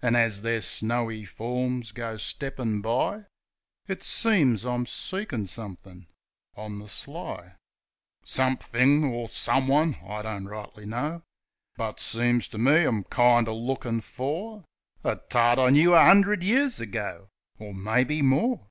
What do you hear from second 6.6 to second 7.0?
the